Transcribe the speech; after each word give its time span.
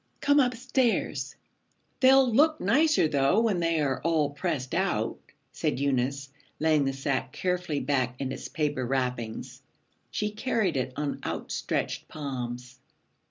Come 0.19 0.39
upstairs. 0.39 1.35
They'll 1.99 2.27
look 2.33 2.59
nicer 2.59 3.07
though 3.07 3.41
when 3.41 3.59
they 3.59 3.79
are 3.81 4.01
all 4.01 4.31
pressed 4.31 4.73
out,' 4.73 5.19
said 5.51 5.79
Eunice, 5.79 6.29
laying 6.59 6.85
the 6.85 6.91
sack 6.93 7.31
carefully 7.31 7.81
back 7.81 8.19
in 8.19 8.31
its 8.31 8.47
paper 8.47 8.83
wrappings. 8.83 9.61
She 10.09 10.31
carried 10.31 10.75
it 10.75 10.93
on 10.95 11.19
outstretched 11.23 12.07
palms. 12.07 12.79